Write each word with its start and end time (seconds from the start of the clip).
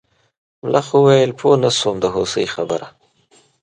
ملخ 0.63 0.87
وویل 0.95 1.31
پوه 1.39 1.55
نه 1.63 1.69
شوم 1.77 1.95
د 2.01 2.05
هوسۍ 2.13 2.45
خبره. 2.55 2.87